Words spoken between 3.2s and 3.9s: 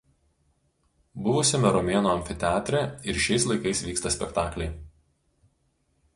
šiais laikais